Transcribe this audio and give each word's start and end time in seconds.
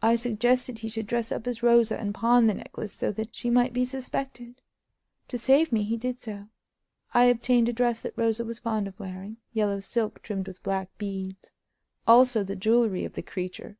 I 0.00 0.14
suggested 0.14 0.76
that 0.76 0.80
he 0.82 0.88
should 0.88 1.08
dress 1.08 1.32
up 1.32 1.44
as 1.48 1.60
Rosa, 1.60 1.98
and 1.98 2.14
pawn 2.14 2.46
the 2.46 2.54
necklace, 2.54 2.92
so 2.92 3.10
that 3.10 3.34
she 3.34 3.50
might 3.50 3.72
be 3.72 3.84
suspected. 3.84 4.62
To 5.26 5.36
save 5.38 5.72
me, 5.72 5.82
he 5.82 5.96
did 5.96 6.22
so. 6.22 6.46
I 7.12 7.24
obtained 7.24 7.68
a 7.68 7.72
dress 7.72 8.02
that 8.02 8.16
Rosa 8.16 8.44
was 8.44 8.60
fond 8.60 8.86
of 8.86 9.00
wearing—yellow 9.00 9.80
silk 9.80 10.22
trimmed 10.22 10.46
with 10.46 10.62
black 10.62 10.88
beads; 10.98 11.50
also 12.06 12.44
the 12.44 12.54
jewelry 12.54 13.04
of 13.04 13.14
the 13.14 13.22
creature. 13.22 13.76